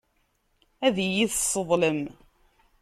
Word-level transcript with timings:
Ad 0.87 0.97
iyi-tesseḍlem. 1.05 2.01